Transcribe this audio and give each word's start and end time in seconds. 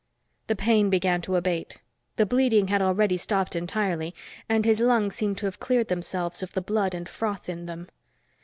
The 0.47 0.55
pain 0.55 0.89
began 0.89 1.21
to 1.21 1.35
abate. 1.35 1.77
The 2.15 2.25
bleeding 2.25 2.69
had 2.69 2.81
already 2.81 3.17
stopped 3.17 3.55
entirely 3.55 4.15
and 4.49 4.65
his 4.65 4.79
lungs 4.79 5.13
seemed 5.13 5.37
to 5.37 5.45
have 5.45 5.59
cleared 5.59 5.89
themselves 5.89 6.41
of 6.41 6.53
the 6.53 6.59
blood 6.61 6.95
and 6.95 7.07
froth 7.07 7.47
in 7.47 7.67
them. 7.67 7.87